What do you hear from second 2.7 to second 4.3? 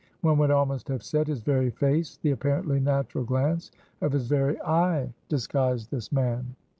natural glance of his